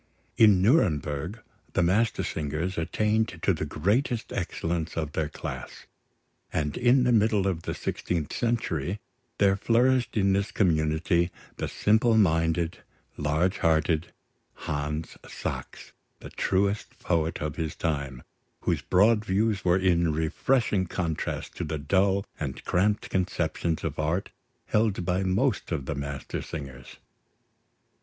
In 0.35 0.63
Nuremberg, 0.63 1.43
the 1.73 1.83
Mastersingers 1.83 2.75
attained 2.79 3.39
to 3.43 3.53
the 3.53 3.67
greatest 3.67 4.33
excellence 4.33 4.97
of 4.97 5.11
their 5.11 5.29
class; 5.29 5.85
and 6.51 6.75
in 6.75 7.03
the 7.03 7.11
middle 7.11 7.45
of 7.45 7.61
the 7.61 7.75
sixteenth 7.75 8.33
century 8.33 8.99
there 9.37 9.55
flourished 9.55 10.17
in 10.17 10.33
this 10.33 10.51
community, 10.51 11.29
the 11.57 11.67
simple 11.67 12.17
minded, 12.17 12.79
large 13.15 13.59
hearted 13.59 14.11
Hans 14.65 15.17
Sachs, 15.29 15.91
the 16.19 16.31
truest 16.31 16.97
poet 16.97 17.39
of 17.39 17.57
his 17.57 17.75
time, 17.75 18.23
whose 18.61 18.81
broad 18.81 19.23
views 19.23 19.63
were 19.63 19.77
in 19.77 20.11
refreshing 20.11 20.87
contrast 20.87 21.55
to 21.57 21.63
the 21.63 21.77
dull 21.77 22.25
and 22.39 22.65
cramped 22.65 23.11
conceptions 23.11 23.83
of 23.83 23.99
art 23.99 24.31
held 24.65 25.05
by 25.05 25.21
most 25.21 25.71
of 25.71 25.85
the 25.85 25.93
Mastersingers. 25.93 26.97